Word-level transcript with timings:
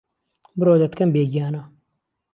برۆ 0.59 0.73
دهتکەم 0.81 1.09
بێ 1.15 1.23
گیانه 1.31 1.61